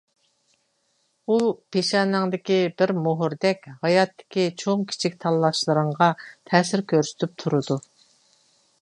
[1.27, 1.35] ئۇ
[1.75, 6.11] پېشانەڭدىكى بىر مۆھۈردەك ھاياتتىكى چوڭ كىچىك تاللاشلىرىڭغا
[6.53, 7.81] تەسىر كۆرسىتىپ تۇرىدۇ.